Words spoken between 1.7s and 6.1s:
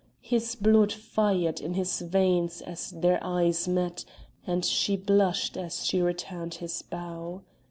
his veins as their eyes met, and she blushed as she